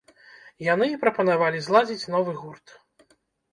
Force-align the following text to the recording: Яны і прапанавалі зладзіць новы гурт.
Яны 0.67 0.85
і 0.93 0.99
прапанавалі 1.03 1.63
зладзіць 1.67 2.09
новы 2.17 2.37
гурт. 2.41 2.77